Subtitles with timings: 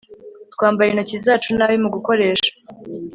[0.53, 2.51] twambara intoki zacu nabi mugukoresha